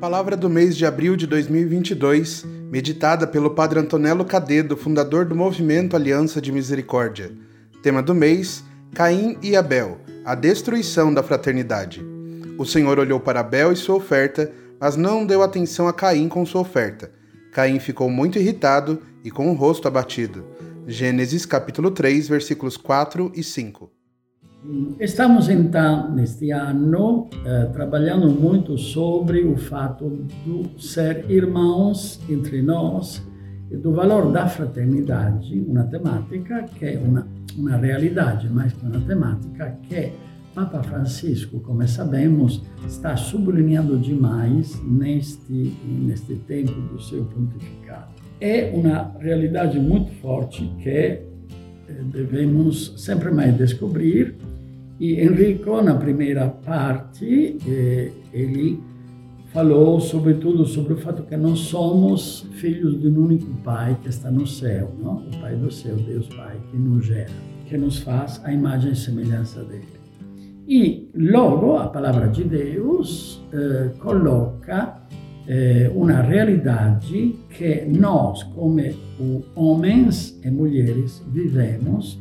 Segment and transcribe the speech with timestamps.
[0.00, 5.94] Palavra do mês de abril de 2022, meditada pelo Padre Antonello Cadedo, fundador do Movimento
[5.94, 7.30] Aliança de Misericórdia.
[7.82, 12.02] Tema do mês: Caim e Abel, a destruição da fraternidade.
[12.56, 14.50] O Senhor olhou para Abel e sua oferta,
[14.80, 17.12] mas não deu atenção a Caim com sua oferta.
[17.52, 20.46] Caim ficou muito irritado e com o rosto abatido.
[20.86, 23.89] Gênesis capítulo 3, versículos 4 e 5.
[24.98, 33.26] Estamos então, neste ano, eh, trabalhando muito sobre o fato de ser irmãos entre nós
[33.70, 37.26] e do valor da fraternidade, uma temática que é uma,
[37.56, 40.12] uma realidade, mais que uma temática que
[40.54, 48.10] Papa Francisco, como sabemos, está sublinhando demais neste, neste tempo do seu pontificado.
[48.38, 51.22] É uma realidade muito forte que eh,
[52.12, 54.49] devemos sempre mais descobrir
[55.00, 58.78] e Enrico, na primeira parte, eh, ele
[59.46, 64.30] falou sobretudo sobre o fato que nós somos filhos de um único Pai que está
[64.30, 65.26] no céu, não?
[65.26, 67.30] o Pai do céu, Deus Pai, que nos gera,
[67.66, 69.88] que nos faz a imagem e semelhança dele.
[70.68, 75.02] E logo a palavra de Deus eh, coloca
[75.48, 78.82] eh, uma realidade que nós, como
[79.56, 82.20] homens e mulheres, vivemos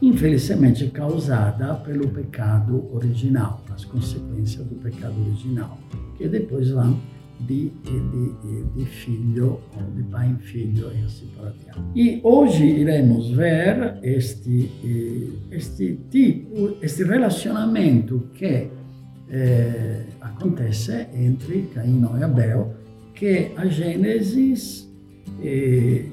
[0.00, 5.78] infelizmente causada pelo pecado original, as consequências do pecado original,
[6.16, 6.98] que depois vão
[7.40, 9.60] de, de, de filho,
[9.94, 11.80] de pai em filho e assim por diante.
[11.94, 14.70] E hoje iremos ver este,
[15.50, 18.68] este tipo, este relacionamento que
[19.30, 22.74] eh, acontece entre Caino e Abel,
[23.14, 24.88] que a Gênesis
[25.42, 26.06] eh,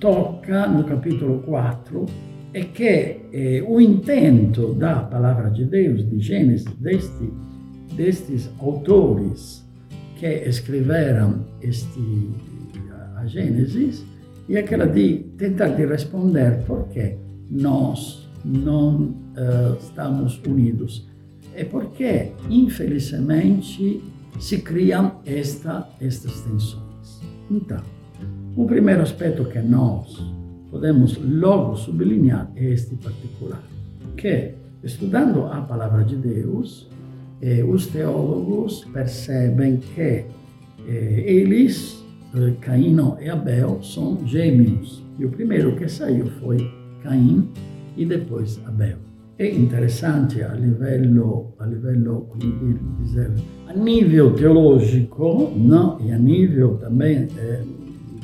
[0.00, 6.66] toca no capítulo 4 é que eh, o intento da palavra de Deus, de Gênesis,
[6.74, 7.32] deste,
[7.96, 9.66] destes autores
[10.18, 12.30] que escreveram este,
[13.16, 14.04] a Gênesis,
[14.48, 17.16] é aquela de tentar de responder por que
[17.50, 21.08] nós não uh, estamos unidos.
[21.54, 24.02] É porque, infelizmente,
[24.38, 27.20] se criam esta, estas tensões.
[27.50, 27.82] Então,
[28.56, 30.18] o primeiro aspecto que nós
[30.72, 33.62] podemos logo sublinhar este particular,
[34.16, 36.88] que, estudando a palavra de Deus,
[37.42, 40.24] eh, os teólogos percebem que
[40.88, 42.02] eh, eles,
[42.34, 45.04] eh, Caíno e Abel, são gêmeos.
[45.18, 46.56] E o primeiro que saiu foi
[47.02, 47.50] Caim
[47.94, 48.96] e depois Abel.
[49.38, 52.78] É interessante a livello, a livello come
[53.66, 56.00] a nível teológico não?
[56.00, 57.62] e a nível também eh,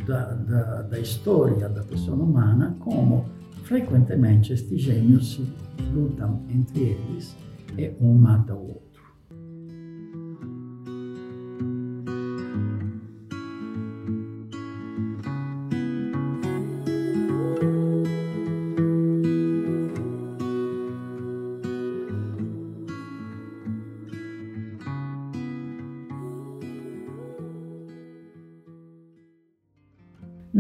[0.09, 3.27] da, da, da história da pessoa humana, como
[3.65, 5.47] frequentemente estes gêmeos se
[5.93, 7.37] lutam entre eles
[7.77, 8.88] e um mata o.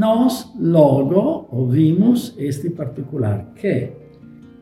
[0.08, 3.92] Nós logo ouvimos este particular que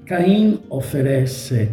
[0.05, 1.69] Caim oferece,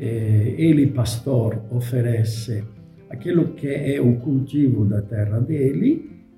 [0.00, 2.64] eh, ele pastor oferece
[3.10, 5.90] aquilo que é o cultivo da terra dele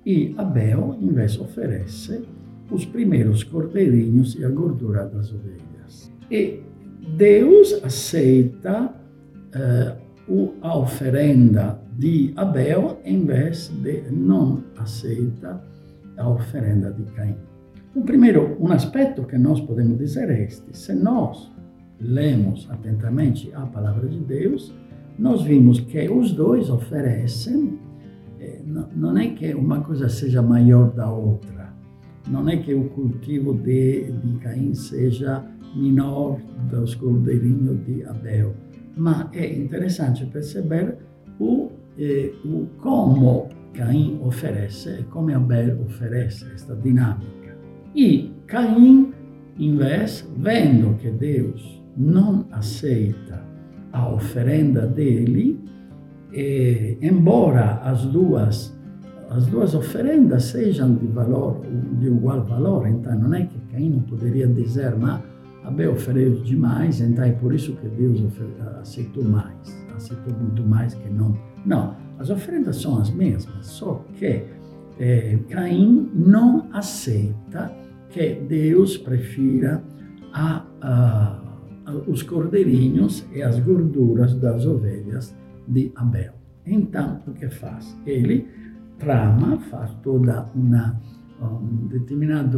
[0.05, 2.21] e Abel, vez, oferece
[2.69, 6.11] os primeiros cordeirinhos e a gordura das ovelhas.
[6.29, 6.59] E
[7.15, 8.93] Deus aceita
[9.55, 9.95] eh,
[10.61, 15.71] a oferenda de Abel em vez de não aceita
[16.17, 17.35] a oferenda de Caim.
[17.95, 21.51] O primeiro, um aspecto que nós podemos dizer é este: se nós
[21.99, 24.73] lemos atentamente a palavra de Deus,
[25.17, 27.79] nós vimos que os dois oferecem,
[28.39, 28.61] eh,
[28.95, 31.73] não é que uma coisa seja maior da outra,
[32.27, 38.53] não é que o cultivo de, de Caim seja menor dos cordeirinhos de Abel,
[38.95, 40.97] mas é interessante perceber
[41.39, 47.57] o, eh, o como Caim oferece e come Abel oferece esta dinâmica.
[47.95, 49.13] E Caim,
[49.57, 53.43] vez, vendo que Deus não aceita
[53.91, 55.59] a oferenda dele,
[56.31, 58.73] e, embora as duas
[59.29, 61.59] as duas oferendas sejam de valor
[61.99, 65.21] de igual valor, então não é que Caim não poderia dizer, mas
[65.63, 68.21] Abel ofereceu demais, então é por isso que Deus
[68.79, 71.35] aceitou mais, aceitou muito mais que não.
[71.65, 74.43] Não, as oferendas são as mesmas, só que
[74.99, 77.73] é, Caim não aceita
[78.09, 79.83] que Deus prefira
[80.31, 81.41] a, a,
[81.85, 85.35] a, os cordeirinhos e as gorduras das ovelhas
[85.67, 86.33] de Abel.
[86.65, 87.97] Então, o que faz?
[88.05, 88.47] Ele
[88.99, 90.99] trama, faz toda uma
[91.41, 92.57] um, determinada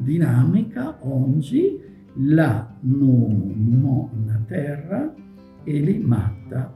[0.00, 1.80] dinâmica onde
[2.16, 5.14] lá no, no, na terra
[5.66, 6.72] ele mata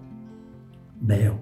[1.01, 1.39] Bel.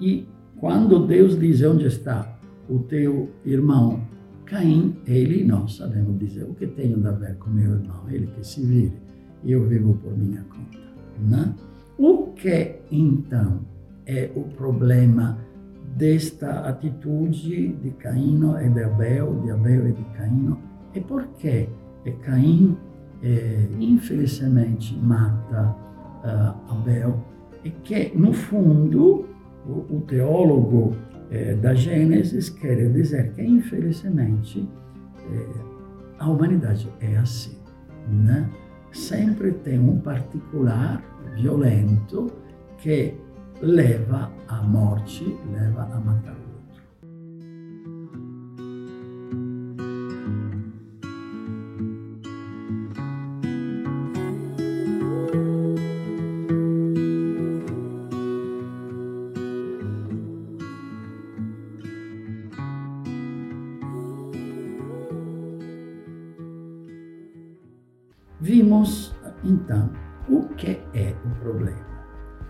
[0.00, 0.26] E
[0.58, 2.36] quando Deus diz onde está
[2.68, 4.00] o teu irmão
[4.44, 8.46] Caim, ele não sabemos dizer o que tenho a ver com meu irmão, ele que
[8.46, 8.94] se vire,
[9.44, 10.78] eu vivo por minha conta.
[11.20, 11.54] Né?
[11.98, 13.60] O que então
[14.06, 15.38] é o problema
[15.96, 20.58] desta atitude de Caino e de Abel, de Abel e de Caino?
[20.94, 21.68] E porque
[22.22, 22.76] Caim,
[23.22, 25.76] é, infelizmente, mata
[26.24, 27.22] uh, Abel?
[27.64, 29.26] E que, no fundo,
[29.66, 30.96] o, o teólogo
[31.30, 34.68] é, da Gênesis quer dizer que, infelizmente,
[35.30, 35.46] é,
[36.18, 37.58] a humanidade é assim.
[38.08, 38.48] Né?
[38.92, 41.02] Sempre tem um particular
[41.36, 42.30] violento
[42.78, 43.14] que
[43.60, 46.37] leva à morte, leva a matar
[69.68, 69.90] então
[70.30, 71.86] o que é o problema.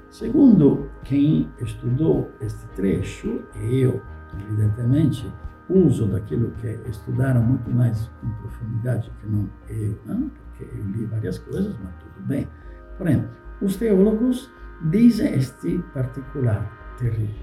[0.09, 4.01] Segundo quem estudou este trecho, eu,
[4.41, 5.31] evidentemente,
[5.69, 10.31] uso daquilo que estudaram muito mais em profundidade que não eu, não?
[10.31, 12.49] porque eu li várias coisas, mas tudo bem.
[12.97, 13.25] Porém,
[13.61, 14.51] os teólogos
[14.91, 17.35] dizem este particular terrível.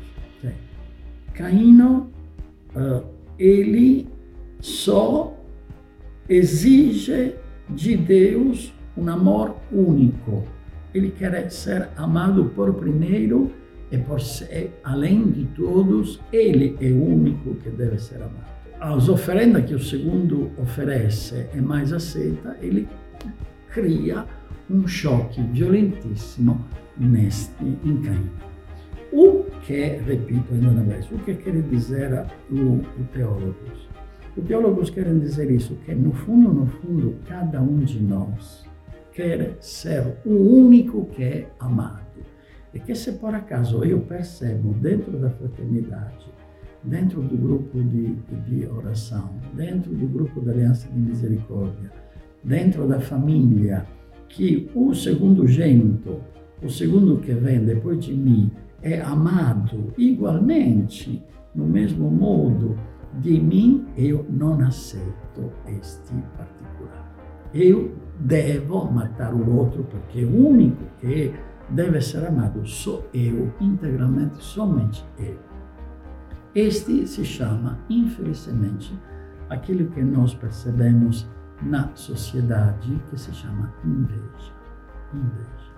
[1.33, 2.09] Caíno,
[2.75, 3.05] uh,
[3.37, 4.09] ele
[4.61, 5.37] só
[6.29, 7.35] exige
[7.69, 10.43] de Deus um amor único
[10.95, 13.51] ele quer ser amado por primeiro
[13.91, 18.55] e por ser, além de todos, ele é o único que deve ser amado.
[18.79, 22.87] As oferendas que o segundo oferece e mais aceita, ele
[23.69, 24.25] cria
[24.69, 26.65] um choque violentíssimo
[26.97, 27.53] neste
[28.03, 28.29] Caim.
[29.11, 33.89] O que, repito ainda uma vez, o que quer dizer o, o teólogos?
[34.37, 38.65] Os teólogos querem dizer isso, que no fundo, no fundo, cada um de nós
[39.15, 42.03] quer ser o único que é amado.
[42.73, 46.25] E que se por acaso eu percebo dentro da fraternidade,
[46.83, 48.13] dentro do grupo de,
[48.45, 51.89] de oração, dentro do grupo da Aliança de Misericórdia,
[52.43, 53.85] dentro da família,
[54.27, 56.19] que o segundo gênito,
[56.61, 58.51] o segundo que vem depois de mim,
[58.81, 61.23] é amado igualmente,
[61.55, 62.77] no mesmo modo,
[63.21, 67.04] de mim eu não aceito este particular.
[67.55, 71.33] Eu devo matar o outro porque o único que
[71.69, 75.39] deve ser amado sou eu, integralmente, somente eu.
[76.53, 78.93] Este se chama, infelizmente,
[79.49, 81.25] aquilo que nós percebemos
[81.61, 84.51] na sociedade que se chama inveja.
[85.13, 85.71] Inveja.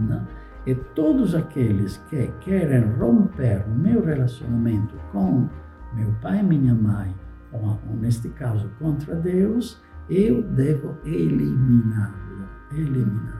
[0.00, 0.26] Não?
[0.66, 5.48] E todos aqueles que querem romper o meu relacionamento com
[5.94, 7.14] meu pai e minha mãe,
[7.52, 9.80] ou neste caso contra Deus,
[10.10, 13.38] eu devo eliminá-lo, eliminá-lo.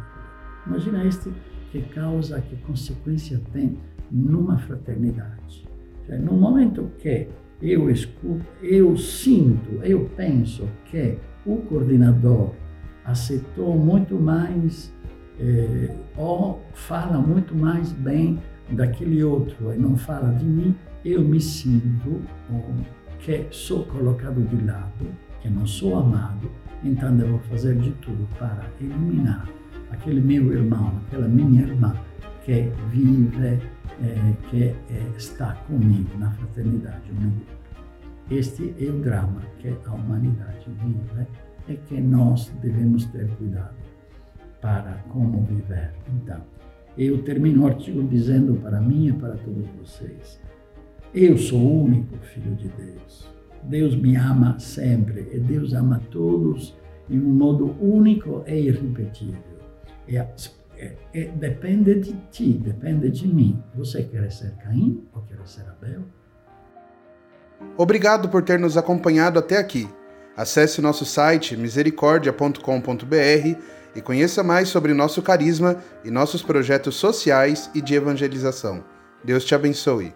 [0.67, 1.33] Imagina este
[1.71, 3.79] que causa, que consequência tem
[4.11, 5.67] numa fraternidade.
[6.07, 7.29] Cioè, no momento que
[7.61, 12.53] eu escuto, eu sinto, eu penso que o coordenador
[13.05, 14.93] aceitou muito mais
[15.41, 18.39] eh, ou fala muito mais bem
[18.71, 22.21] daquele outro e não fala de mim, eu me sinto
[23.21, 25.07] que sou colocado de lado
[25.41, 26.51] que não sou amado,
[26.83, 29.49] então devo fazer de tudo para eliminar
[29.91, 31.95] aquele meu irmão, aquela minha irmã
[32.45, 33.59] que vive,
[34.01, 37.59] eh, que eh, está comigo na fraternidade, grupo.
[38.31, 41.27] Este é o drama que a humanidade vive
[41.69, 43.75] e que nós devemos ter cuidado
[44.61, 45.93] para como viver.
[46.13, 46.41] Então,
[46.97, 50.41] eu termino o artigo dizendo para mim e para todos vocês:
[51.15, 53.38] eu sou o único filho de Deus.
[53.65, 56.77] Deus me ama sempre e Deus ama todos
[57.11, 59.43] em um modo único e irrepetível.
[60.07, 60.29] E, é,
[61.13, 63.63] é, depende de ti, depende de mim.
[63.75, 66.03] Você quer ser Caim ou quer ser Abel?
[67.77, 69.89] Obrigado por ter nos acompanhado até aqui.
[70.37, 73.59] Acesse nosso site misericordia.com.br
[73.95, 78.85] e conheça mais sobre nosso carisma e nossos projetos sociais e de evangelização.
[79.25, 80.15] Deus te abençoe.